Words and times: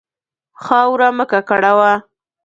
خاوره 0.63 1.09
مه 1.17 1.25
ککړوه. 1.31 1.93